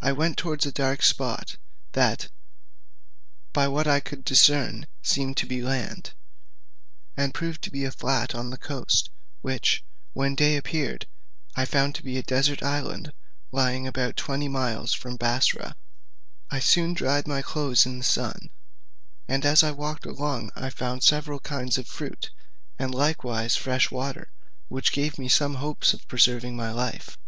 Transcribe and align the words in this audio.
I 0.00 0.12
went 0.12 0.38
towards 0.38 0.64
a 0.64 0.72
dark 0.72 1.02
spot, 1.02 1.58
that, 1.92 2.30
by 3.52 3.68
what 3.68 3.86
I 3.86 4.00
could 4.00 4.24
discern, 4.24 4.86
seemed 5.02 5.36
to 5.36 5.46
be 5.46 5.60
land, 5.60 6.14
and 7.18 7.34
proved 7.34 7.60
to 7.64 7.70
be 7.70 7.84
a 7.84 7.90
flat 7.92 8.34
on 8.34 8.48
the 8.48 8.56
coast, 8.56 9.10
which, 9.42 9.84
when 10.14 10.34
day 10.34 10.56
appeared, 10.56 11.06
I 11.54 11.66
found 11.66 11.94
to 11.96 12.02
be 12.02 12.16
a 12.16 12.22
desert 12.22 12.62
island, 12.62 13.12
lying 13.52 13.86
about 13.86 14.16
twenty 14.16 14.48
miles 14.48 14.94
from 14.94 15.18
Bussorah. 15.18 15.74
I 16.50 16.60
soon 16.60 16.94
dried 16.94 17.28
my 17.28 17.42
clothes 17.42 17.84
in 17.84 17.98
the 17.98 18.04
sun, 18.04 18.48
and 19.28 19.44
as 19.44 19.62
I 19.62 19.72
walked 19.72 20.06
along 20.06 20.50
I 20.56 20.70
found 20.70 21.04
several 21.04 21.40
kinds 21.40 21.76
of 21.76 21.86
fruit, 21.86 22.30
and 22.78 22.94
likewise 22.94 23.54
fresh 23.54 23.90
water, 23.90 24.32
which 24.68 24.92
gave 24.92 25.18
me 25.18 25.28
some 25.28 25.56
hopes 25.56 25.92
of 25.92 26.08
preserving 26.08 26.56
my 26.56 26.72
life. 26.72 27.18